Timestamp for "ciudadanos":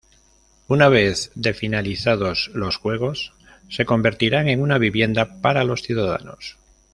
5.83-6.57